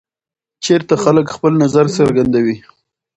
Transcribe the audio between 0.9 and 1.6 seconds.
خلک خپل